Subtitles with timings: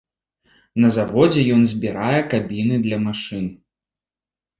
[0.85, 3.45] На заводзе ён збірае кабіны для машын.